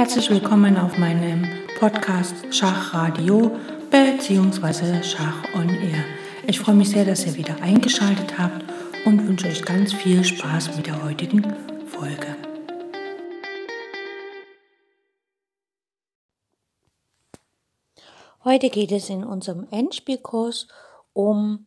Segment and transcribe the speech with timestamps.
[0.00, 1.46] Herzlich willkommen auf meinem
[1.78, 3.54] Podcast Schachradio
[3.90, 5.02] bzw.
[5.02, 6.02] Schach on Air.
[6.46, 8.64] Ich freue mich sehr, dass ihr wieder eingeschaltet habt
[9.04, 11.42] und wünsche euch ganz viel Spaß mit der heutigen
[11.84, 12.34] Folge.
[18.42, 20.66] Heute geht es in unserem Endspielkurs
[21.12, 21.66] um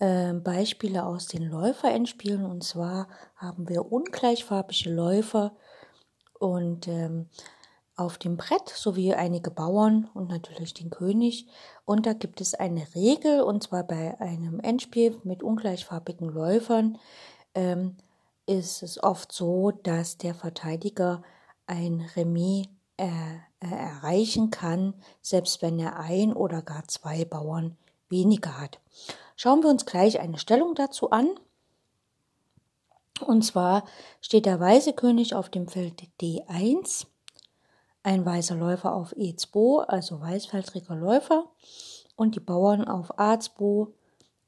[0.00, 2.44] äh, Beispiele aus den Läuferendspielen.
[2.44, 5.56] Und zwar haben wir ungleichfarbige Läufer
[6.38, 7.30] und ähm,
[8.00, 11.46] auf dem Brett sowie einige Bauern und natürlich den König.
[11.84, 16.98] Und da gibt es eine Regel, und zwar bei einem Endspiel mit ungleichfarbigen Läufern
[17.54, 17.96] ähm,
[18.46, 21.22] ist es oft so, dass der Verteidiger
[21.66, 22.66] ein Remis
[22.96, 23.06] äh,
[23.60, 27.76] äh, erreichen kann, selbst wenn er ein oder gar zwei Bauern
[28.08, 28.80] weniger hat.
[29.36, 31.28] Schauen wir uns gleich eine Stellung dazu an.
[33.20, 33.84] Und zwar
[34.22, 37.06] steht der weiße König auf dem Feld D1,
[38.02, 41.50] ein weißer Läufer auf E2, also weißfeldriger Läufer,
[42.16, 43.88] und die Bauern auf A2,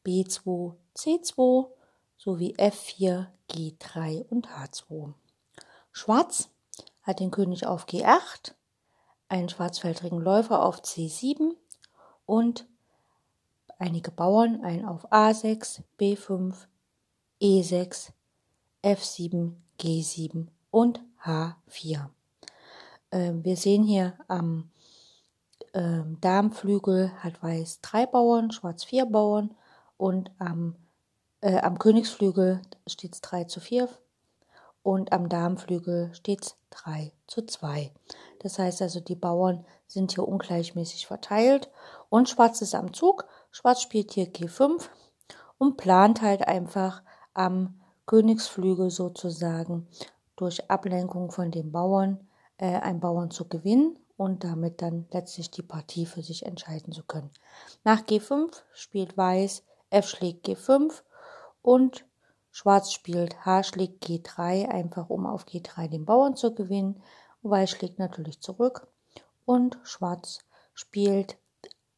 [0.04, 1.68] B2, C2
[2.16, 5.14] sowie F4, G3 und H2.
[5.90, 6.48] Schwarz
[7.02, 8.52] hat den König auf G8,
[9.28, 11.54] einen schwarzfeldrigen Läufer auf C7
[12.26, 12.66] und
[13.78, 16.54] einige Bauern, einen auf A6, B5,
[17.40, 18.10] E6,
[18.82, 22.08] F7, G7 und H4.
[23.12, 24.70] Ähm, wir sehen hier am
[25.74, 29.54] ähm, Darmflügel hat Weiß drei Bauern, Schwarz vier Bauern
[29.96, 30.74] und am,
[31.40, 33.88] äh, am Königsflügel steht es 3 zu 4
[34.82, 37.92] und am Darmflügel steht es 3 zu 2.
[38.40, 41.70] Das heißt also, die Bauern sind hier ungleichmäßig verteilt
[42.08, 43.26] und Schwarz ist am Zug.
[43.50, 44.88] Schwarz spielt hier G5
[45.58, 47.02] und plant halt einfach
[47.34, 49.86] am Königsflügel sozusagen
[50.36, 52.26] durch Ablenkung von den Bauern
[52.62, 57.02] äh, einen Bauern zu gewinnen und damit dann letztlich die Partie für sich entscheiden zu
[57.02, 57.30] können.
[57.82, 61.02] Nach G5 spielt Weiß F schlägt G5
[61.60, 62.06] und
[62.52, 67.02] Schwarz spielt H schlägt G3, einfach um auf G3 den Bauern zu gewinnen.
[67.42, 68.86] Weiß schlägt natürlich zurück
[69.44, 70.38] und Schwarz
[70.72, 71.36] spielt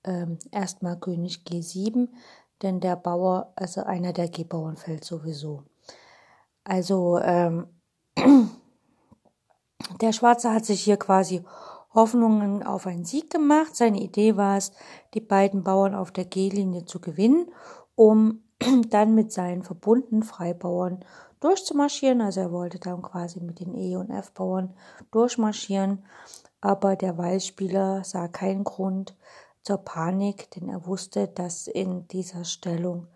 [0.03, 2.09] ähm, erstmal König G7,
[2.63, 5.65] denn der Bauer, also einer der G-Bauern fällt sowieso.
[6.63, 7.67] Also ähm,
[10.01, 11.45] der Schwarze hat sich hier quasi
[11.95, 13.77] Hoffnungen auf einen Sieg gemacht.
[13.77, 14.73] Seine Idee war es,
[15.15, 17.47] die beiden Bauern auf der G-Linie zu gewinnen,
[17.95, 18.43] um
[18.91, 21.05] dann mit seinen verbundenen Freibauern
[21.41, 22.21] durchzumarschieren.
[22.21, 24.75] Also er wollte dann quasi mit den E- und F-Bauern
[25.13, 26.05] durchmarschieren.
[26.61, 29.17] Aber der Weißspieler sah keinen Grund
[29.63, 33.07] zur Panik, denn er wusste, dass in dieser Stellung,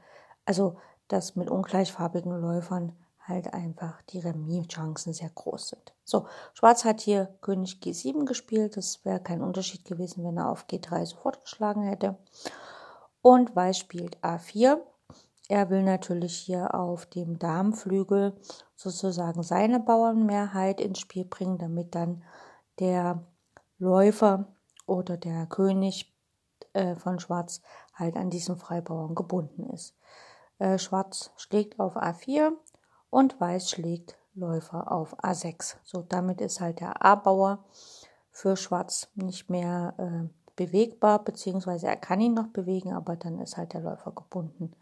[0.45, 0.77] also
[1.09, 2.93] dass mit ungleichfarbigen Läufern
[3.29, 5.95] halt einfach die Remis-Chancen sehr groß sind.
[6.05, 8.77] So, Schwarz hat hier König G7 gespielt.
[8.77, 12.17] Das wäre kein Unterschied gewesen, wenn er auf G3 sofort geschlagen hätte.
[13.23, 14.79] Und Weiß spielt A4.
[15.49, 18.39] Er will natürlich hier auf dem Damenflügel
[18.75, 22.23] sozusagen seine Bauernmehrheit ins Spiel bringen, damit dann
[22.79, 23.25] der
[23.79, 24.47] Läufer
[24.87, 26.15] oder der König
[26.75, 27.63] äh, von Schwarz
[27.95, 29.97] halt an diesen Freibauern gebunden ist.
[30.59, 32.53] Äh, Schwarz schlägt auf A4
[33.11, 35.77] und Weiß schlägt Läufer auf A6.
[35.85, 37.65] So, damit ist halt der A-Bauer
[38.31, 43.57] für Schwarz nicht mehr äh, bewegbar, beziehungsweise er kann ihn noch bewegen, aber dann ist
[43.57, 44.73] halt der Läufer gebunden.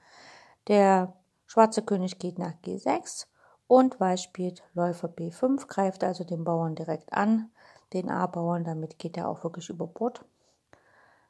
[0.68, 1.12] Der
[1.46, 3.26] schwarze König geht nach G6
[3.66, 7.50] und Weiß spielt Läufer B5, greift also den Bauern direkt an,
[7.92, 10.24] den A-Bauern, damit geht er auch wirklich über Bord.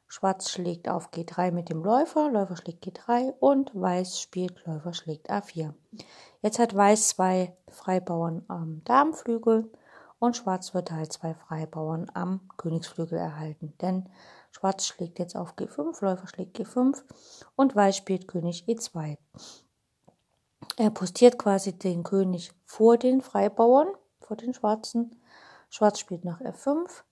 [0.07, 5.29] Schwarz schlägt auf G3 mit dem Läufer, Läufer schlägt G3 und Weiß spielt Läufer schlägt
[5.29, 5.73] A4.
[6.41, 9.69] Jetzt hat Weiß zwei Freibauern am Darmflügel
[10.19, 14.09] und Schwarz wird halt zwei Freibauern am Königsflügel erhalten, denn
[14.51, 17.03] Schwarz schlägt jetzt auf G5, Läufer schlägt G5
[17.55, 19.17] und Weiß spielt König E2.
[20.77, 23.89] Er postiert quasi den König vor den Freibauern,
[24.21, 25.21] vor den Schwarzen.
[25.69, 27.03] Schwarz spielt nach F5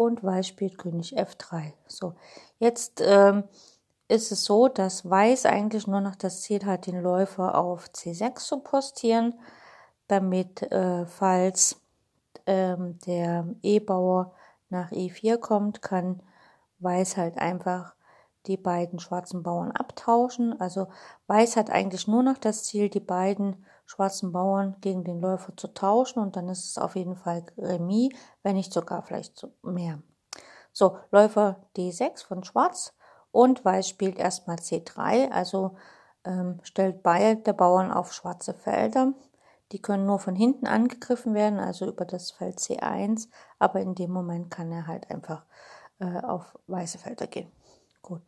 [0.00, 1.74] und Weiß spielt König F3.
[1.86, 2.14] So,
[2.58, 3.44] jetzt ähm,
[4.08, 8.36] ist es so, dass Weiß eigentlich nur noch das Ziel hat, den Läufer auf C6
[8.36, 9.38] zu postieren,
[10.08, 11.82] damit, äh, falls
[12.46, 14.32] ähm, der E-Bauer
[14.70, 16.22] nach E4 kommt, kann
[16.78, 17.94] Weiß halt einfach
[18.46, 20.58] die beiden schwarzen Bauern abtauschen.
[20.62, 20.88] Also
[21.26, 25.66] Weiß hat eigentlich nur noch das Ziel, die beiden schwarzen Bauern gegen den Läufer zu
[25.74, 28.12] tauschen und dann ist es auf jeden Fall Remis,
[28.44, 30.00] wenn nicht sogar vielleicht mehr.
[30.72, 32.94] So, Läufer D6 von Schwarz
[33.32, 35.76] und Weiß spielt erstmal C3, also
[36.24, 39.12] ähm, stellt beide Bauern auf schwarze Felder.
[39.72, 43.28] Die können nur von hinten angegriffen werden, also über das Feld C1,
[43.58, 45.44] aber in dem Moment kann er halt einfach
[45.98, 47.50] äh, auf weiße Felder gehen.
[48.02, 48.22] Gut.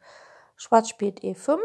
[0.56, 1.58] Schwarz spielt E5.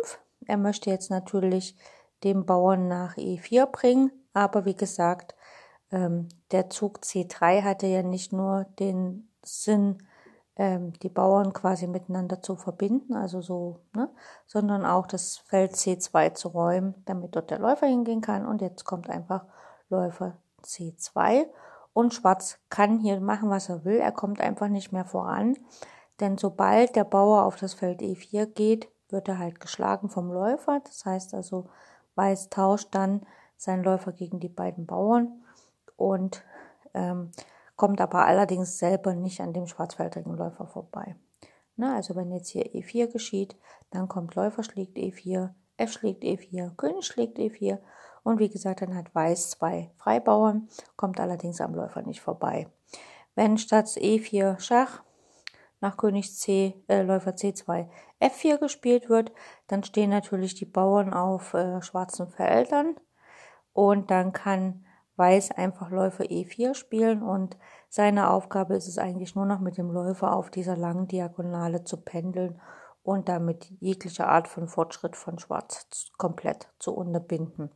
[0.45, 1.75] Er möchte jetzt natürlich
[2.23, 5.35] den Bauern nach E4 bringen, aber wie gesagt,
[5.91, 10.03] ähm, der Zug C3 hatte ja nicht nur den Sinn,
[10.57, 14.09] ähm, die Bauern quasi miteinander zu verbinden, also so, ne,
[14.45, 18.45] sondern auch das Feld C2 zu räumen, damit dort der Läufer hingehen kann.
[18.45, 19.45] Und jetzt kommt einfach
[19.89, 21.45] Läufer C2
[21.93, 23.97] und Schwarz kann hier machen, was er will.
[23.97, 25.57] Er kommt einfach nicht mehr voran,
[26.19, 30.81] denn sobald der Bauer auf das Feld E4 geht, wird er halt geschlagen vom Läufer.
[30.83, 31.69] Das heißt also,
[32.17, 33.21] Weiß tauscht dann
[33.55, 35.43] seinen Läufer gegen die beiden Bauern
[35.95, 36.43] und
[36.93, 37.31] ähm,
[37.75, 41.15] kommt aber allerdings selber nicht an dem schwarzfeldrigen Läufer vorbei.
[41.75, 43.55] Na, also wenn jetzt hier E4 geschieht,
[43.91, 47.77] dann kommt Läufer schlägt E4, F schlägt E4, König schlägt E4
[48.23, 52.67] und wie gesagt, dann hat Weiß zwei Freibauern, kommt allerdings am Läufer nicht vorbei.
[53.35, 55.03] Wenn statt E4 Schach
[55.79, 57.87] nach König C, äh, Läufer C2
[58.19, 59.31] F4 gespielt wird,
[59.67, 62.95] dann stehen natürlich die Bauern auf äh, schwarzen Feldern.
[63.73, 64.85] Und dann kann
[65.17, 67.57] Weiß einfach Läufer E4 spielen und
[67.89, 71.97] seine Aufgabe ist es eigentlich nur noch mit dem Läufer auf dieser langen Diagonale zu
[71.97, 72.61] pendeln
[73.01, 75.87] und damit jegliche Art von Fortschritt von Schwarz
[76.19, 77.71] komplett zu unterbinden.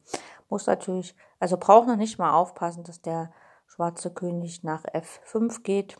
[0.50, 3.33] Muss natürlich, also braucht noch nicht mal aufpassen, dass der
[3.65, 5.98] schwarze König nach F5 geht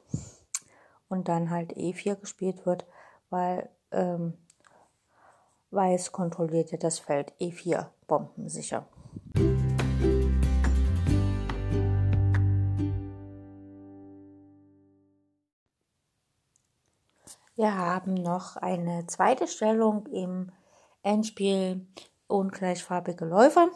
[1.12, 2.86] und dann halt E4 gespielt wird,
[3.30, 4.34] weil ähm,
[5.70, 8.86] Weiß kontrolliert ja das Feld E4 bombensicher.
[17.56, 20.52] Wir haben noch eine zweite Stellung im
[21.04, 21.86] Endspiel
[22.28, 23.70] ungleichfarbige Läufer.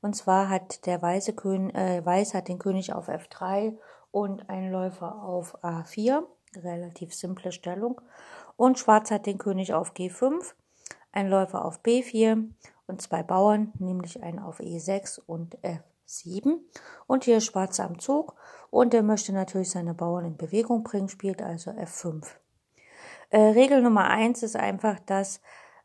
[0.00, 3.76] Und zwar hat der weiße König, äh, Weiß hat den König auf F3
[4.10, 6.24] und ein Läufer auf A4.
[6.62, 8.00] Relativ simple Stellung.
[8.56, 10.54] Und Schwarz hat den König auf G5,
[11.12, 12.48] ein Läufer auf B4
[12.86, 15.56] und zwei Bauern, nämlich einen auf E6 und
[16.06, 16.58] F7.
[17.06, 18.34] Und hier ist Schwarz am Zug
[18.70, 22.26] und er möchte natürlich seine Bauern in Bewegung bringen, spielt also F5.
[23.30, 25.40] Äh, Regel Nummer eins ist einfach, dass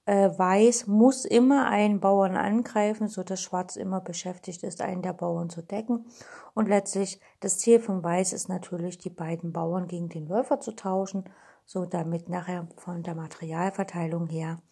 [0.10, 5.14] äh, Weiß muss immer einen Bauern angreifen, so dass Schwarz immer beschäftigt ist, einen der
[5.14, 6.08] Bauern zu decken.
[6.56, 10.72] Und letztlich das Ziel von Weiß ist natürlich, die beiden Bauern gegen den Läufer zu
[10.76, 11.26] tauschen,
[11.68, 14.64] so damit nachher von der Materialverteilung her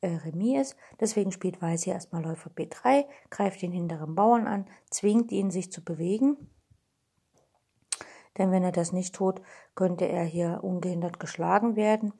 [0.00, 0.76] äh, Remis ist.
[0.98, 5.70] Deswegen spielt Weiß hier erstmal Läufer B3, greift den hinteren Bauern an, zwingt ihn, sich
[5.70, 6.38] zu bewegen
[8.38, 9.40] denn wenn er das nicht tut,
[9.74, 12.12] könnte er hier ungehindert geschlagen werden.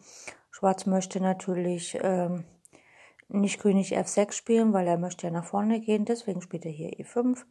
[0.51, 2.45] Schwarz möchte natürlich ähm,
[3.29, 6.91] nicht König F6 spielen, weil er möchte ja nach vorne gehen, deswegen spielt er hier
[6.91, 7.45] E5,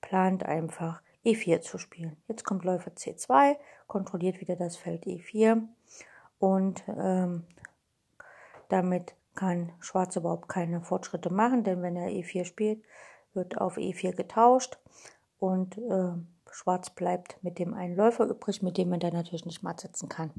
[0.00, 2.16] plant einfach E4 zu spielen.
[2.28, 3.56] Jetzt kommt Läufer C2,
[3.86, 5.62] kontrolliert wieder das Feld E4
[6.38, 7.44] und ähm,
[8.68, 12.82] damit kann Schwarz überhaupt keine Fortschritte machen, denn wenn er E4 spielt,
[13.34, 14.78] wird auf E4 getauscht
[15.38, 16.12] und äh,
[16.50, 20.08] Schwarz bleibt mit dem einen Läufer übrig, mit dem man dann natürlich nicht matt setzen
[20.08, 20.32] kann.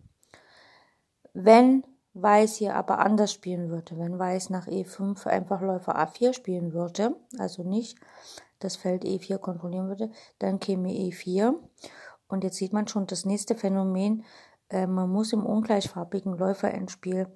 [1.34, 6.74] Wenn Weiß hier aber anders spielen würde, wenn Weiß nach E5 einfach Läufer A4 spielen
[6.74, 7.98] würde, also nicht
[8.60, 11.54] das Feld E4 kontrollieren würde, dann käme E4.
[12.28, 14.26] Und jetzt sieht man schon das nächste Phänomen,
[14.70, 17.28] äh, man muss im ungleichfarbigen Läuferendspiel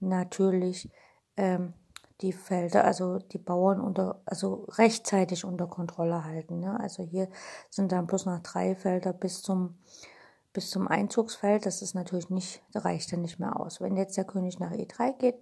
[0.00, 0.90] natürlich
[1.36, 1.74] ähm,
[2.20, 6.60] die Felder, also die Bauern unter, also rechtzeitig unter Kontrolle halten.
[6.60, 6.78] Ne?
[6.78, 7.28] Also hier
[7.68, 9.78] sind dann bloß noch drei Felder bis zum
[10.52, 11.66] bis zum Einzugsfeld.
[11.66, 13.80] Das ist natürlich nicht, reicht dann nicht mehr aus.
[13.80, 15.36] Wenn jetzt der König nach E3 geht,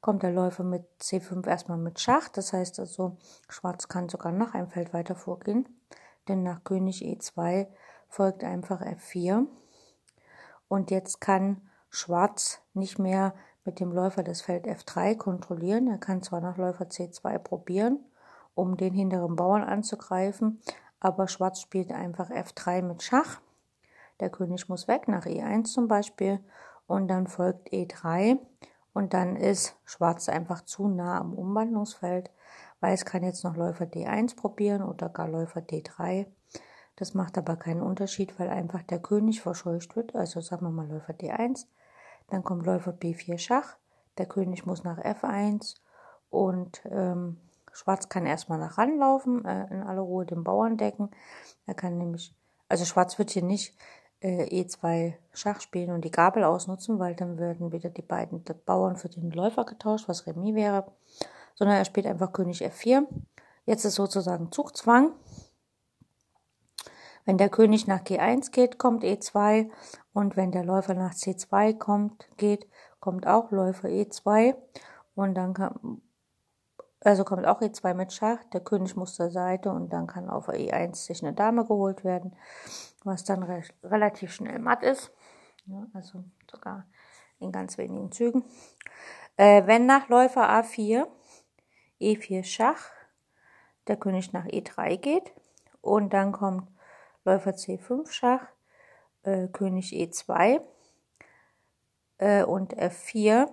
[0.00, 2.28] kommt der Läufer mit C5 erstmal mit Schach.
[2.28, 3.16] Das heißt also,
[3.48, 5.68] Schwarz kann sogar noch ein Feld weiter vorgehen.
[6.28, 7.68] Denn nach König E2
[8.08, 9.46] folgt einfach F4.
[10.68, 13.34] Und jetzt kann Schwarz nicht mehr
[13.64, 15.88] mit dem Läufer das Feld F3 kontrollieren.
[15.88, 18.04] Er kann zwar nach Läufer C2 probieren,
[18.54, 20.60] um den hinteren Bauern anzugreifen,
[21.00, 23.40] aber Schwarz spielt einfach F3 mit Schach.
[24.20, 26.40] Der König muss weg, nach E1 zum Beispiel,
[26.86, 28.38] und dann folgt E3
[28.94, 32.30] und dann ist Schwarz einfach zu nah am Umwandlungsfeld.
[32.80, 36.26] Weiß kann jetzt noch Läufer D1 probieren oder gar Läufer D3.
[36.96, 40.16] Das macht aber keinen Unterschied, weil einfach der König verscheucht wird.
[40.16, 41.66] Also sagen wir mal Läufer D1.
[42.30, 43.76] Dann kommt Läufer B4 Schach.
[44.16, 45.76] Der König muss nach F1
[46.30, 47.38] und ähm,
[47.72, 51.10] Schwarz kann erstmal nach ranlaufen, äh, in aller Ruhe den Bauern decken.
[51.66, 52.34] Er kann nämlich,
[52.68, 53.76] also Schwarz wird hier nicht
[54.20, 58.96] äh, E2 Schach spielen und die Gabel ausnutzen, weil dann würden wieder die beiden Bauern
[58.96, 60.86] für den Läufer getauscht, was Remis wäre,
[61.54, 63.06] sondern er spielt einfach König F4.
[63.64, 65.12] Jetzt ist sozusagen Zugzwang.
[67.24, 69.68] Wenn der König nach G1 geht, kommt E2
[70.14, 72.66] und wenn der Läufer nach C2 kommt, geht,
[73.00, 74.54] kommt auch Läufer E2
[75.14, 76.00] und dann kann,
[77.00, 80.48] also kommt auch E2 mit Schach, der König muss zur Seite und dann kann auf
[80.48, 82.34] E1 sich eine Dame geholt werden,
[83.04, 85.12] was dann re relativ schnell matt ist,
[85.66, 86.86] ja, also sogar
[87.38, 88.44] in ganz wenigen Zügen.
[89.36, 91.06] Äh, wenn nach Läufer A4
[92.00, 92.90] E4 Schach
[93.86, 95.32] der König nach E3 geht
[95.80, 96.68] und dann kommt
[97.24, 98.46] Läufer C5 Schach,
[99.22, 100.60] äh, König E2
[102.18, 103.48] äh, und F4.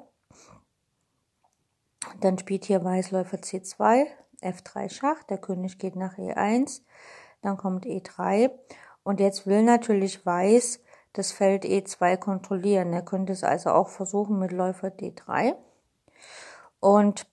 [2.21, 4.05] Dann spielt hier Weiß Läufer C2,
[4.41, 6.81] F3 Schach, der König geht nach E1,
[7.41, 8.51] dann kommt E3
[9.03, 10.81] und jetzt will natürlich Weiß
[11.13, 12.93] das Feld E2 kontrollieren.
[12.93, 15.55] Er könnte es also auch versuchen mit Läufer D3
[16.79, 17.27] und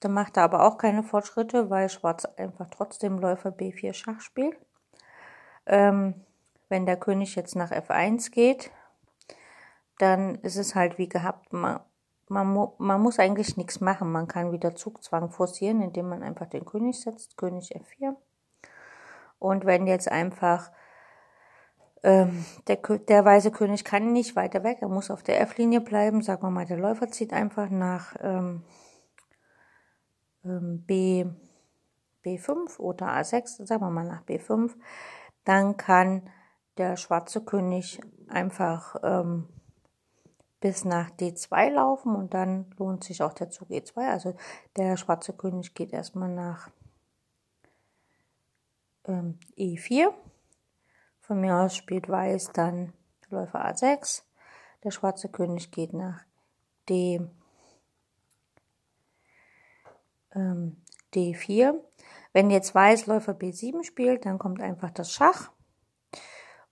[0.00, 4.56] dann macht er aber auch keine Fortschritte, weil Schwarz einfach trotzdem Läufer B4 Schach spielt.
[5.66, 6.14] Ähm,
[6.68, 8.72] wenn der König jetzt nach F1 geht,
[9.98, 11.52] dann ist es halt wie gehabt,
[12.32, 14.10] man, man, man muss eigentlich nichts machen.
[14.10, 18.16] Man kann wieder Zugzwang forcieren, indem man einfach den König setzt, König F4.
[19.38, 20.70] Und wenn jetzt einfach
[22.02, 26.22] ähm, der, der weiße König kann nicht weiter weg, er muss auf der F-Linie bleiben,
[26.22, 28.64] sagen wir mal, der Läufer zieht einfach nach ähm,
[30.44, 31.26] ähm B,
[32.24, 34.72] B5 oder A6, sagen wir mal nach B5,
[35.44, 36.28] dann kann
[36.78, 39.48] der schwarze König einfach ähm,
[40.62, 44.08] bis nach D2 laufen und dann lohnt sich auch der Zug E2.
[44.08, 44.34] Also
[44.76, 46.70] der schwarze König geht erstmal nach
[49.04, 50.14] ähm, E4.
[51.20, 52.92] Von mir aus spielt Weiß dann
[53.28, 54.22] Läufer A6.
[54.84, 56.20] Der schwarze König geht nach
[56.88, 57.20] D,
[60.34, 60.76] ähm,
[61.12, 61.74] D4.
[62.32, 65.50] Wenn jetzt Weiß Läufer B7 spielt, dann kommt einfach das Schach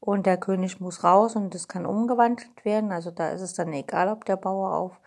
[0.01, 2.91] und der König muss raus und es kann umgewandelt werden.
[2.91, 5.01] Also da ist es dann egal, ob der Bauer auf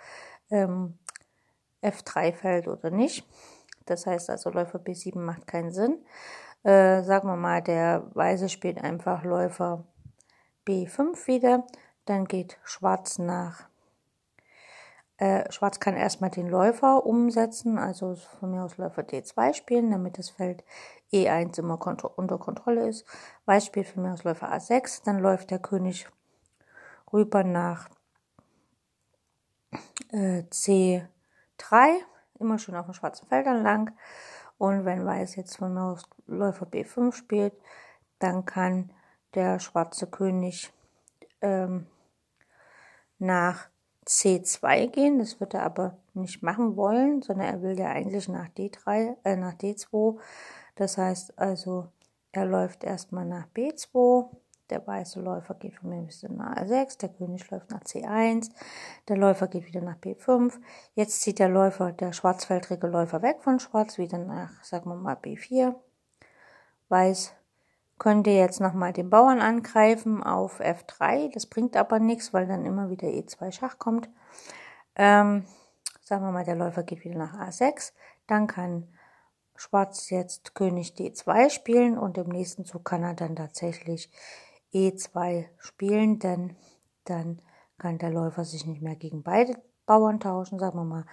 [0.51, 0.97] ähm,
[1.81, 3.27] F3 fällt oder nicht.
[3.85, 6.05] Das heißt also, Läufer B7 macht keinen Sinn.
[6.63, 9.83] Äh, sagen wir mal, der Weiße spielt einfach Läufer
[10.65, 11.65] B5 wieder.
[12.05, 13.67] Dann geht Schwarz nach
[15.17, 20.17] äh, Schwarz kann erstmal den Läufer umsetzen, also von mir aus Läufer D2 spielen, damit
[20.17, 20.63] das Feld
[21.11, 23.05] E1 immer kont unter Kontrolle ist.
[23.45, 26.07] Weiß spielt von mir aus Läufer A6, dann läuft der König
[27.11, 27.89] rüber nach
[30.11, 31.07] äh, C3,
[32.39, 33.95] immer schön auf den schwarzen Feldern lang.
[34.57, 37.53] Und wenn Weiß jetzt von mir aus Läufer B5 spielt,
[38.19, 38.91] dann kann
[39.35, 40.71] der schwarze König
[41.41, 41.87] ähm,
[43.19, 43.69] nach
[44.07, 45.19] C2 gehen.
[45.19, 49.35] Das wird er aber nicht machen wollen, sondern er will ja eigentlich nach D3, äh,
[49.35, 50.19] nach D2.
[50.75, 51.87] Das heißt also,
[52.31, 54.29] er läuft erstmal nach B2.
[54.69, 58.49] Der weiße Läufer geht von mir bis nach A6, der König läuft nach C1,
[59.07, 60.53] der Läufer geht wieder nach B5.
[60.95, 65.15] Jetzt zieht der Läufer, der schwarzfeldrige Läufer weg von Schwarz, wieder nach, sagen wir mal,
[65.15, 65.75] B4.
[66.89, 67.33] Weiß
[67.99, 71.31] könnte jetzt nochmal den Bauern angreifen auf F3.
[71.33, 74.09] Das bringt aber nichts, weil dann immer wieder E2 Schach kommt.
[74.95, 75.45] Ähm,
[76.01, 77.93] sagen wir mal, der Läufer geht wieder nach A6.
[78.27, 78.87] Dann kann
[79.55, 84.11] Schwarz jetzt König D2 spielen und im nächsten Zug kann er dann tatsächlich
[84.73, 86.55] E2 spielen, denn
[87.05, 87.41] dann
[87.77, 90.57] kann der Läufer sich nicht mehr gegen beide Bauern tauschen.
[90.57, 91.05] Sagen wir mal,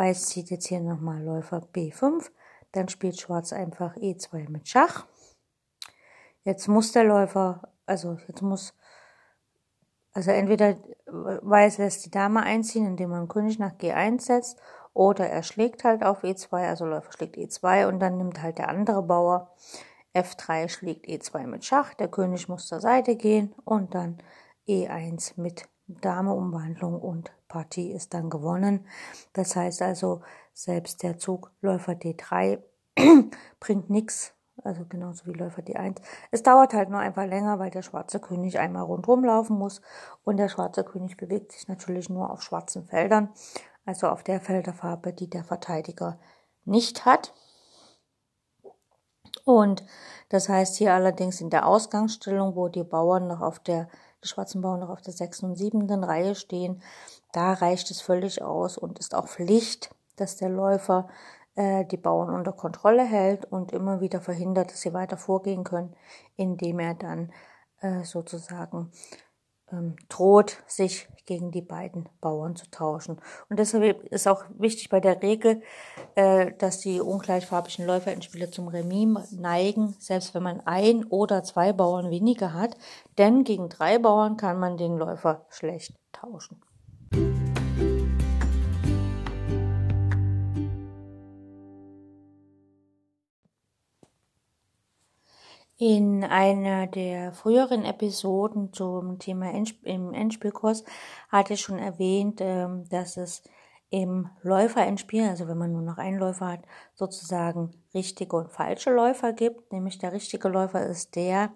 [0.00, 2.30] Weiß zieht jetzt hier nochmal Läufer B5.
[2.72, 5.06] Dann spielt Schwarz einfach E2 mit Schach.
[6.42, 8.74] Jetzt muss der Läufer, also jetzt muss,
[10.12, 14.58] also entweder Weiß lässt die Dame einziehen, indem man König nach G1 setzt,
[14.92, 18.68] oder er schlägt halt auf E2, also Läufer schlägt E2 und dann nimmt halt der
[18.68, 19.54] andere Bauer
[20.14, 24.18] F3 schlägt E2 mit Schach, der König muss zur Seite gehen und dann
[24.66, 28.86] E1 mit Dame-Umwandlung und Partie ist dann gewonnen.
[29.32, 32.62] Das heißt also, selbst der Zug Läufer D3
[33.60, 36.00] bringt nichts, also genauso wie Läufer D1.
[36.30, 39.80] Es dauert halt nur einfach länger, weil der schwarze König einmal rundherum laufen muss
[40.24, 43.30] und der schwarze König bewegt sich natürlich nur auf schwarzen Feldern,
[43.84, 46.18] also auf der Felderfarbe, die der Verteidiger
[46.64, 47.32] nicht hat.
[49.44, 49.84] Und
[50.28, 53.88] das heißt hier allerdings in der Ausgangsstellung, wo die Bauern noch auf der,
[54.22, 56.82] die schwarzen Bauern noch auf der sechsten und siebenten Reihe stehen,
[57.32, 61.08] da reicht es völlig aus und ist auch Pflicht, dass der Läufer
[61.60, 65.94] äh, die Bauern unter Kontrolle hält und immer wieder verhindert, dass sie weiter vorgehen können,
[66.36, 67.32] indem er dann
[67.80, 68.90] äh, sozusagen
[69.70, 73.20] ähm, droht, sich gegen die beiden Bauern zu tauschen.
[73.50, 75.60] Und deshalb ist auch wichtig bei der Regel,
[76.14, 82.10] äh, dass die ungleichfarbigen Läuferendspieler zum Remis neigen, selbst wenn man ein oder zwei Bauern
[82.10, 82.74] weniger hat,
[83.18, 86.62] denn gegen drei Bauern kann man den Läufer schlecht tauschen.
[95.82, 99.50] In einer der früheren Episoden zum Thema
[99.84, 100.84] im Endspielkurs
[101.30, 103.42] hatte ich schon erwähnt, ähm, dass es
[103.88, 106.60] im Läuferendspiel, also wenn man nur noch einen Läufer hat,
[106.94, 109.72] sozusagen richtige und falsche Läufer gibt.
[109.72, 111.50] Nämlich der richtige Läufer ist der,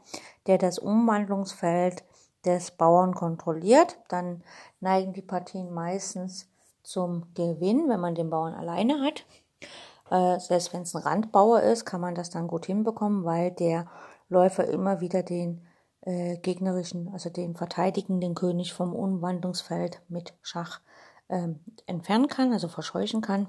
[0.47, 2.02] der das Umwandlungsfeld
[2.47, 3.99] des Bauern kontrolliert.
[4.09, 4.43] Dann
[4.81, 6.49] neigen die Partien meistens
[6.83, 9.26] zum Gewinn, wenn man den Bauern alleine hat.
[10.11, 13.87] Äh, selbst wenn es ein Randbauer ist, kann man das dann gut hinbekommen, weil der
[14.28, 15.62] Läufer immer wieder den
[16.02, 20.81] äh, gegnerischen, also den verteidigenden König vom Umwandlungsfeld mit Schach
[21.28, 23.49] ähm, entfernen kann, also verscheuchen kann.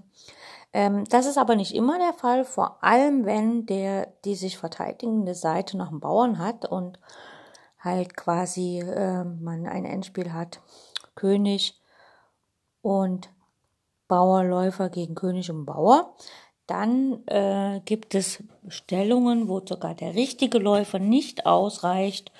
[0.71, 5.35] Ähm, das ist aber nicht immer der Fall, vor allem wenn der die sich verteidigende
[5.35, 6.99] Seite noch einen Bauern hat und
[7.79, 10.61] halt quasi äh, man ein Endspiel hat,
[11.15, 11.79] König
[12.81, 13.29] und
[14.07, 16.15] Bauerläufer gegen König und Bauer.
[16.67, 22.31] Dann äh, gibt es Stellungen, wo sogar der richtige Läufer nicht ausreicht,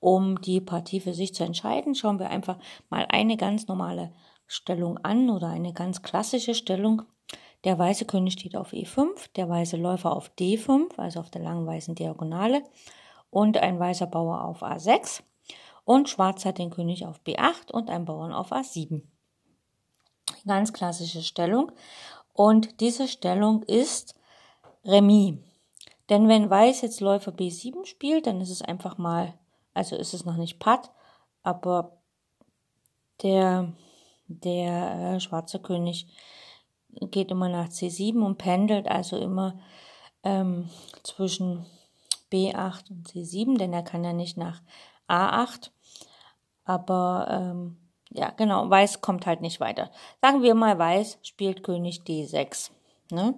[0.00, 1.94] um die Partie für sich zu entscheiden.
[1.94, 2.58] Schauen wir einfach
[2.90, 4.12] mal eine ganz normale
[4.46, 7.02] Stellung an oder eine ganz klassische Stellung.
[7.64, 11.66] Der weiße König steht auf E5, der weiße Läufer auf D5, also auf der langen
[11.66, 12.62] weißen Diagonale,
[13.30, 15.22] und ein weißer Bauer auf A6.
[15.84, 19.02] Und schwarz hat den König auf B8 und ein Bauern auf A7.
[20.46, 21.72] Ganz klassische Stellung.
[22.32, 24.14] Und diese Stellung ist
[24.84, 25.38] Remis.
[26.08, 29.34] Denn wenn Weiß jetzt Läufer B7 spielt, dann ist es einfach mal,
[29.74, 30.90] also ist es noch nicht Patt,
[31.42, 31.98] aber
[33.22, 33.72] der,
[34.26, 36.08] der äh, schwarze König
[36.88, 39.60] geht immer nach C7 und pendelt also immer
[40.24, 40.68] ähm,
[41.02, 41.66] zwischen
[42.32, 44.62] B8 und C7, denn er kann ja nicht nach
[45.08, 45.70] A8.
[46.64, 47.79] Aber ähm,
[48.10, 49.90] ja, genau, Weiß kommt halt nicht weiter.
[50.20, 52.70] Sagen wir mal, Weiß spielt König D6.
[53.10, 53.34] Ne?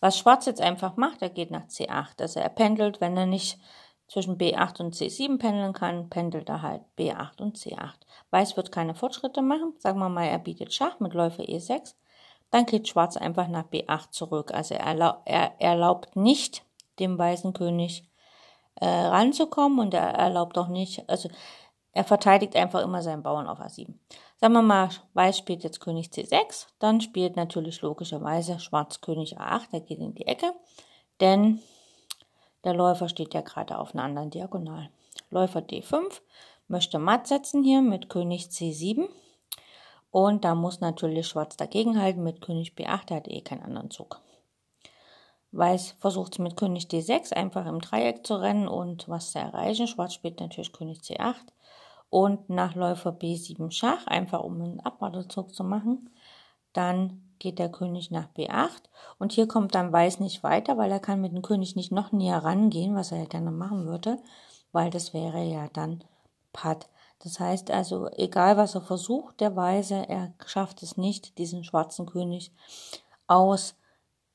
[0.00, 2.20] Was Schwarz jetzt einfach macht, er geht nach C8.
[2.20, 3.58] Also er pendelt, wenn er nicht
[4.06, 7.94] zwischen B8 und C7 pendeln kann, pendelt er halt B8 und C8.
[8.30, 9.74] Weiß wird keine Fortschritte machen.
[9.78, 11.94] Sagen wir mal, er bietet Schach mit Läufer E6.
[12.50, 14.52] Dann geht Schwarz einfach nach B8 zurück.
[14.54, 16.62] Also er, erlaub, er erlaubt nicht
[16.98, 18.08] dem weißen König
[18.76, 21.28] äh, ranzukommen und er erlaubt auch nicht, also
[21.92, 23.94] er verteidigt einfach immer seinen Bauern auf A7.
[24.40, 29.66] Sagen wir mal, Weiß spielt jetzt König C6, dann spielt natürlich logischerweise Schwarz König A8,
[29.72, 30.52] er geht in die Ecke,
[31.20, 31.60] denn
[32.64, 34.90] der Läufer steht ja gerade auf einer anderen Diagonal.
[35.30, 36.20] Läufer D5
[36.68, 39.08] möchte matt setzen hier mit König C7
[40.10, 44.20] und da muss natürlich Schwarz dagegenhalten mit König B8, der hat eh keinen anderen Zug.
[45.50, 49.86] Weiß versucht es mit König D6 einfach im Dreieck zu rennen und was zu erreichen.
[49.86, 51.36] Schwarz spielt natürlich König C8
[52.10, 56.10] und nach Läufer B7 Schach, einfach um einen Abwartezug zu machen.
[56.72, 58.82] Dann geht der König nach B8
[59.18, 62.12] und hier kommt dann Weiß nicht weiter, weil er kann mit dem König nicht noch
[62.12, 64.18] näher rangehen, was er ja gerne machen würde,
[64.72, 66.02] weil das wäre ja dann
[66.52, 66.88] Patt.
[67.20, 72.06] Das heißt also, egal was er versucht, der Weiße, er schafft es nicht, diesen schwarzen
[72.06, 72.52] König
[73.26, 73.74] aus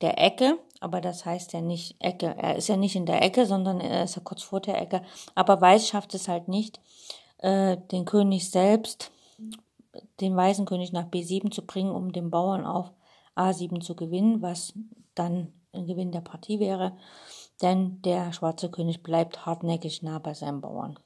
[0.01, 2.35] der Ecke, aber das heißt ja nicht Ecke.
[2.37, 5.01] Er ist ja nicht in der Ecke, sondern er ist ja kurz vor der Ecke.
[5.33, 6.81] Aber Weiß schafft es halt nicht,
[7.43, 9.11] äh, den König selbst,
[10.19, 12.91] den weißen König nach B7 zu bringen, um den Bauern auf
[13.35, 14.73] A7 zu gewinnen, was
[15.13, 16.97] dann ein Gewinn der Partie wäre,
[17.61, 20.97] denn der schwarze König bleibt hartnäckig nah bei seinem Bauern.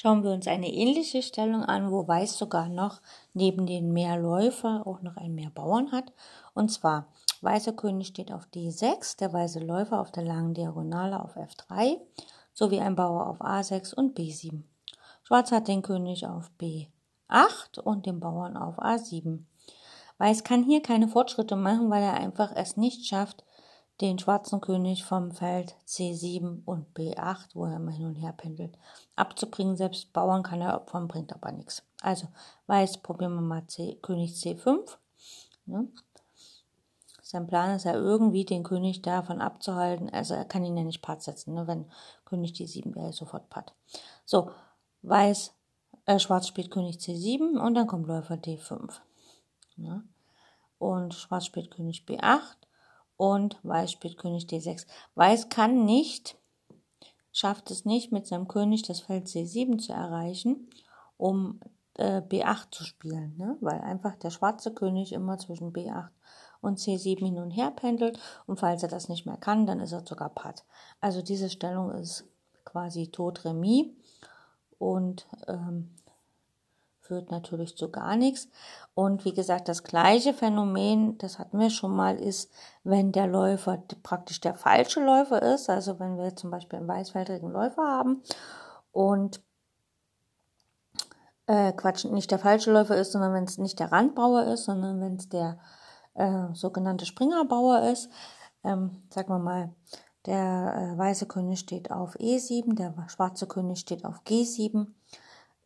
[0.00, 3.00] Schauen wir uns eine ähnliche Stellung an, wo Weiß sogar noch
[3.34, 6.12] neben den Mehrläufer auch noch einen Mehrbauern hat.
[6.54, 7.08] Und zwar,
[7.40, 11.96] weißer König steht auf D6, der weiße Läufer auf der langen Diagonale auf F3,
[12.52, 14.62] sowie ein Bauer auf A6 und B7.
[15.24, 19.46] Schwarz hat den König auf B8 und den Bauern auf A7.
[20.18, 23.42] Weiß kann hier keine Fortschritte machen, weil er einfach es nicht schafft,
[24.00, 28.78] den schwarzen König vom Feld C7 und B8, wo er immer hin und her pendelt,
[29.16, 29.76] abzubringen.
[29.76, 31.82] Selbst Bauern kann er opfern, bringt aber nichts.
[32.00, 32.28] Also
[32.66, 34.96] Weiß, probieren wir mal C, König C5.
[35.66, 35.88] Ne?
[37.22, 40.08] Sein Plan ist ja irgendwie, den König davon abzuhalten.
[40.10, 41.54] Also er kann ihn ja nicht Part setzen.
[41.54, 41.66] Ne?
[41.66, 41.86] Wenn
[42.24, 43.74] König D7 wäre, sofort Part.
[44.24, 44.50] So,
[45.02, 45.52] Weiß,
[46.06, 49.00] äh, Schwarz spielt König C7 und dann kommt Läufer D5.
[49.76, 50.02] Ne?
[50.78, 52.56] und Schwarz spielt König B8
[53.18, 54.86] und Weiß spielt König D6.
[55.14, 56.38] Weiß kann nicht,
[57.32, 60.70] schafft es nicht, mit seinem König das Feld C7 zu erreichen,
[61.18, 61.60] um
[61.94, 63.58] äh, B8 zu spielen, ne?
[63.60, 66.08] weil einfach der schwarze König immer zwischen B8
[66.60, 69.92] und C7 hin und her pendelt und falls er das nicht mehr kann, dann ist
[69.92, 70.64] er sogar Patt.
[71.00, 72.24] Also diese Stellung ist
[72.64, 73.86] quasi tot Remis
[74.78, 75.90] und ähm,
[77.08, 78.48] führt natürlich zu gar nichts.
[78.94, 82.52] Und wie gesagt, das gleiche Phänomen, das hatten wir schon mal, ist,
[82.84, 87.50] wenn der Läufer praktisch der falsche Läufer ist, also wenn wir zum Beispiel einen weißfeldrigen
[87.50, 88.22] Läufer haben
[88.92, 89.42] und
[91.46, 95.00] äh, Quatsch, nicht der falsche Läufer ist, sondern wenn es nicht der Randbauer ist, sondern
[95.00, 95.58] wenn es der
[96.14, 98.10] äh, sogenannte Springerbauer ist,
[98.64, 99.74] ähm, sagen wir mal,
[100.26, 104.97] der äh, weiße König steht auf E7, der schwarze König steht auf G7, äh,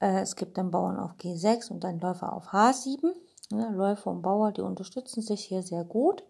[0.08, 3.12] es gibt einen Bauern auf G6 und einen Läufer auf H7.
[3.52, 6.24] Ja, Läufer und Bauer, die unterstützen sich hier sehr gut.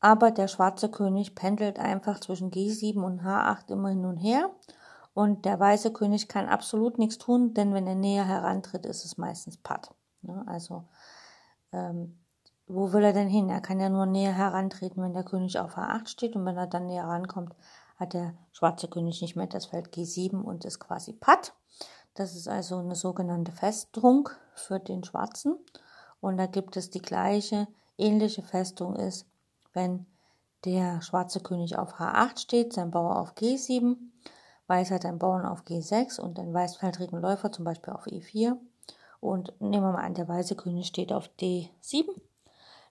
[0.00, 4.50] Aber der schwarze König pendelt einfach zwischen G7 und H8 immer hin und her.
[5.14, 9.16] Und der weiße König kann absolut nichts tun, denn wenn er näher herantritt, ist es
[9.16, 9.94] meistens Patt.
[10.20, 10.84] Ja, also,
[11.72, 12.18] ähm,
[12.66, 13.48] wo will er denn hin?
[13.48, 16.36] Er kann ja nur näher herantreten, wenn der König auf H8 steht.
[16.36, 17.54] Und wenn er dann näher rankommt,
[17.96, 21.54] hat der schwarze König nicht mehr das Feld G7 und ist quasi Patt.
[22.16, 25.56] Das ist also eine sogenannte Festung für den Schwarzen.
[26.20, 29.26] Und da gibt es die gleiche, ähnliche Festung ist,
[29.72, 30.06] wenn
[30.64, 33.96] der schwarze König auf H8 steht, sein Bauer auf G7,
[34.66, 38.56] Weiß hat einen Bauern auf G6 und einen weißfeldrigen Läufer zum Beispiel auf E4.
[39.20, 42.04] Und nehmen wir mal an, der weiße König steht auf D7.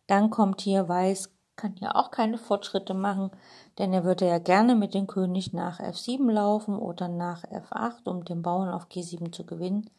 [0.07, 3.31] Dann kommt hier Weiß kann hier auch keine Fortschritte machen,
[3.77, 8.25] denn er würde ja gerne mit dem König nach F7 laufen oder nach F8, um
[8.25, 9.89] den Bauern auf G7 zu gewinnen.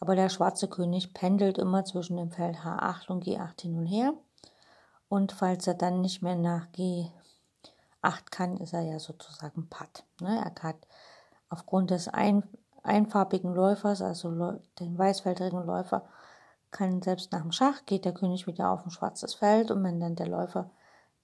[0.00, 4.12] Aber der schwarze König pendelt immer zwischen dem Feld H8 und G8 hin und her.
[5.08, 7.10] Und falls er dann nicht mehr nach G8
[8.30, 10.04] kann, ist er ja sozusagen Patt.
[10.20, 10.42] Ne?
[10.44, 10.76] Er hat
[11.48, 12.42] aufgrund des ein,
[12.82, 16.04] einfarbigen Läufers, also den weißfeldrigen Läufer,
[16.74, 20.00] kann selbst nach dem Schach geht der König wieder auf ein schwarzes Feld und wenn
[20.00, 20.70] dann der Läufer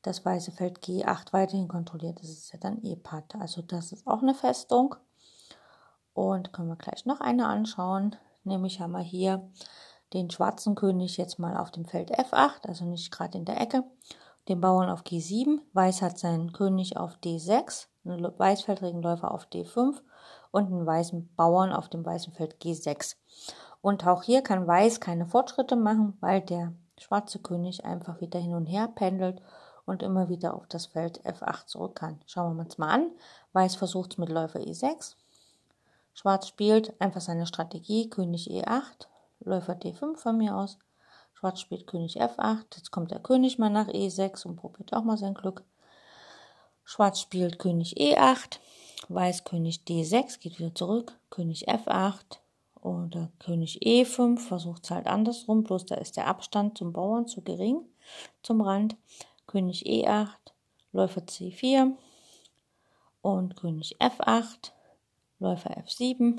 [0.03, 3.35] das weiße Feld G8 weiterhin kontrolliert, ist es ja dann E-Patt.
[3.35, 4.95] Also das ist auch eine Festung.
[6.15, 8.17] Und können wir gleich noch eine anschauen.
[8.45, 9.51] Nämlich haben wir hier
[10.13, 13.85] den schwarzen König jetzt mal auf dem Feld F8, also nicht gerade in der Ecke.
[14.49, 15.59] Den Bauern auf G7.
[15.73, 20.01] Weiß hat seinen König auf D6, einen weißfeldrigen Läufer auf D5
[20.53, 23.17] und einen weißen Bauern auf dem weißen Feld G6.
[23.83, 28.55] Und auch hier kann Weiß keine Fortschritte machen, weil der schwarze König einfach wieder hin
[28.55, 29.41] und her pendelt
[29.87, 32.21] und immer wieder auf das Feld F8 zurück kann.
[32.27, 33.11] Schauen wir uns mal an.
[33.53, 35.15] Weiß versucht es mit Läufer E6.
[36.13, 39.07] Schwarz spielt einfach seine Strategie, König E8,
[39.41, 40.79] Läufer D5 von mir aus.
[41.33, 45.17] Schwarz spielt König F8, jetzt kommt der König mal nach E6 und probiert auch mal
[45.17, 45.65] sein Glück.
[46.85, 48.59] Schwarz spielt König E8,
[49.09, 52.39] Weiß König D6, geht wieder zurück, König F8,
[52.83, 57.43] oder König E5 versucht es halt andersrum, bloß da ist der Abstand zum Bauern zu
[57.43, 57.81] gering,
[58.43, 58.97] zum Rand.
[59.47, 60.29] König E8,
[60.93, 61.93] Läufer C4
[63.21, 64.71] und König F8,
[65.41, 66.39] Läufer F7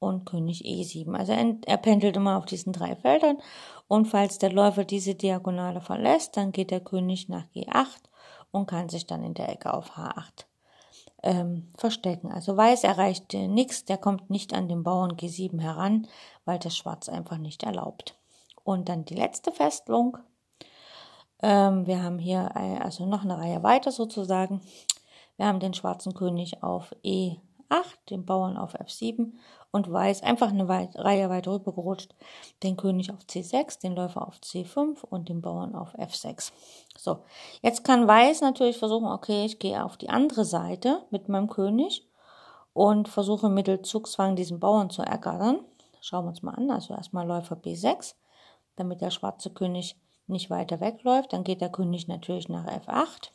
[0.00, 1.14] und König E7.
[1.14, 3.38] Also er, pendelt immer auf diesen drei Feldern
[3.86, 7.86] und falls der Läufer diese Diagonale verlässt, dann geht der König nach G8
[8.50, 10.46] und kann sich dann in der Ecke auf H8
[11.22, 12.32] ähm, verstecken.
[12.32, 16.06] Also Weiß erreicht äh, nichts, der kommt nicht an den Bauern G7 heran,
[16.44, 18.16] weil das Schwarz einfach nicht erlaubt.
[18.64, 20.18] Und dann die letzte Festung.
[21.42, 24.60] Ähm, wir haben hier äh, also noch eine Reihe weiter sozusagen.
[25.36, 26.94] Wir haben den schwarzen König auf
[27.70, 29.32] E8, den Bauern auf F7
[29.70, 32.14] und Weiß einfach eine Reihe weiter rüber gerutscht,
[32.62, 36.52] den König auf C6, den Läufer auf C5 und den Bauern auf F6.
[36.96, 37.18] So,
[37.62, 42.06] jetzt kann Weiß natürlich versuchen, okay, ich gehe auf die andere Seite mit meinem König
[42.72, 45.60] und versuche mittels Zugzwang diesen Bauern zu ergattern.
[46.00, 48.14] Schauen wir uns mal an, also erstmal Läufer B6,
[48.76, 51.32] damit der schwarze König nicht weiter wegläuft.
[51.32, 53.30] Dann geht der König natürlich nach F8.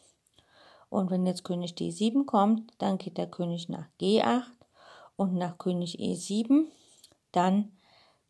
[0.92, 4.44] Und wenn jetzt König D7 kommt, dann geht der König nach G8
[5.16, 6.66] und nach König E7.
[7.32, 7.72] Dann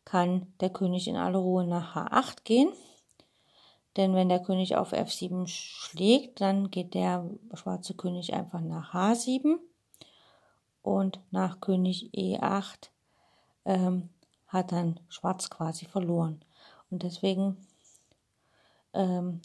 [0.04, 2.72] kann der König in aller Ruhe nach H8 gehen.
[3.96, 9.56] Denn wenn der König auf F7 schlägt, dann geht der schwarze König einfach nach H7
[10.82, 12.90] und nach König E8
[13.64, 14.08] ähm,
[14.46, 16.44] hat dann Schwarz quasi verloren.
[16.92, 17.56] Und deswegen,
[18.94, 19.40] ähm,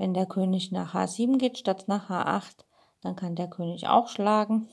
[0.00, 2.64] wenn der König nach H7 geht statt nach H8,
[3.02, 4.68] dann kann der König auch schlagen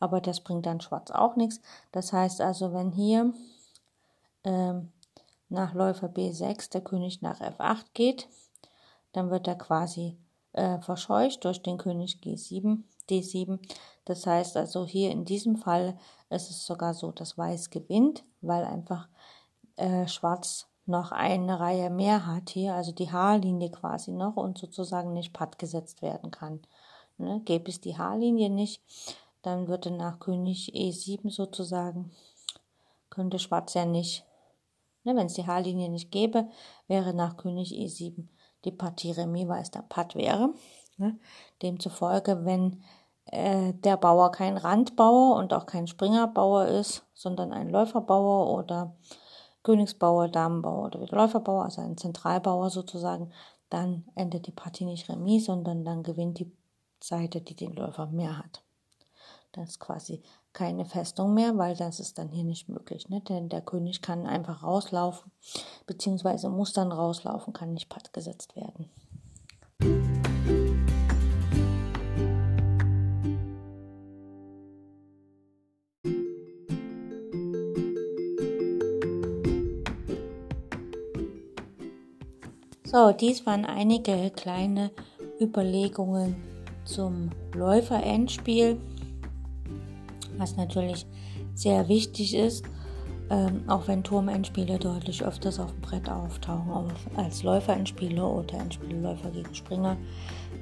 [0.00, 1.60] aber das bringt dann schwarz auch nichts.
[1.92, 3.32] Das heißt also, wenn hier
[4.44, 4.90] ähm,
[5.48, 8.28] nach Läufer B6 der König nach F8 geht,
[9.12, 10.16] dann wird er quasi
[10.52, 13.60] äh, verscheucht durch den König G7, D7.
[14.06, 15.98] Das heißt also hier in diesem Fall
[16.30, 19.08] ist es sogar so, dass Weiß gewinnt, weil einfach
[19.76, 25.12] äh, Schwarz noch eine Reihe mehr hat hier, also die Haarlinie quasi noch und sozusagen
[25.12, 26.60] nicht patt gesetzt werden kann.
[27.18, 27.40] Ne?
[27.44, 28.82] Gäbe es die Haarlinie nicht,
[29.42, 32.10] dann würde nach König E7 sozusagen,
[33.08, 34.24] könnte Schwarz ja nicht,
[35.04, 36.48] ne, wenn es die Haarlinie nicht gäbe,
[36.88, 38.28] wäre nach König E7
[38.64, 40.52] die Partie Remis, weil es der Patt wäre.
[40.98, 41.18] Ne?
[41.62, 42.82] Demzufolge, wenn
[43.26, 48.94] äh, der Bauer kein Randbauer und auch kein Springerbauer ist, sondern ein Läuferbauer oder
[49.62, 53.32] Königsbauer, Damenbauer oder Läuferbauer, also ein Zentralbauer sozusagen,
[53.68, 56.50] dann endet die Partie nicht Remis, sondern dann gewinnt die
[57.02, 58.62] Seite, die den Läufer mehr hat.
[59.52, 63.08] Das ist quasi keine Festung mehr, weil das ist dann hier nicht möglich.
[63.08, 63.20] Ne?
[63.20, 65.30] Denn der König kann einfach rauslaufen,
[65.86, 68.90] beziehungsweise muss dann rauslaufen, kann nicht patt gesetzt werden.
[82.90, 84.90] So, dies waren einige kleine
[85.40, 86.36] Überlegungen
[86.84, 88.78] zum Läuferendspiel
[90.40, 91.06] was natürlich
[91.54, 92.64] sehr wichtig ist,
[93.30, 99.30] ähm, auch wenn Turmendspiele deutlich öfters auf dem Brett auftauchen als Läuferendspiele oder Endspiele Läufer
[99.30, 99.96] gegen Springer.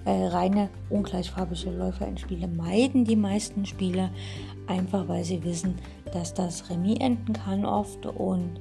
[0.04, 4.10] Äh, reine ungleichfarbige Läuferendspiele meiden die meisten Spieler,
[4.66, 5.76] einfach weil sie wissen,
[6.12, 8.60] dass das Remis enden kann oft und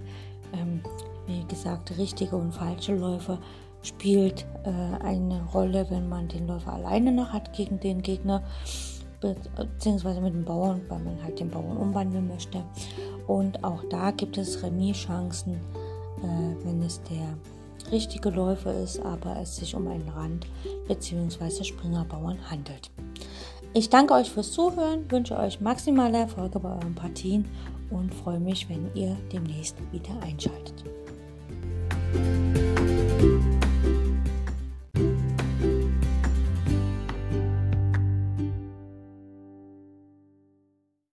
[0.53, 0.81] ähm,
[1.27, 3.39] wie gesagt, richtige und falsche Läufer
[3.83, 8.43] spielt äh, eine Rolle, wenn man den Läufer alleine noch hat gegen den Gegner
[9.19, 12.63] beziehungsweise mit dem Bauern, weil man halt den Bauern umwandeln möchte.
[13.25, 17.37] Und auch da gibt es Remis-Chancen, äh, wenn es der
[17.91, 20.47] richtige Läufer ist, aber es sich um einen Rand-
[20.87, 21.63] bzw.
[21.63, 22.91] Springerbauern handelt.
[23.73, 27.45] Ich danke euch fürs Zuhören, wünsche euch maximale Erfolge bei euren Partien
[27.89, 30.83] und freue mich, wenn ihr demnächst wieder einschaltet.
[32.13, 32.46] Bye.